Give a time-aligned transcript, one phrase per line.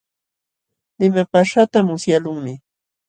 [0.99, 2.53] Limapaaśhqaata musyaqlunmi.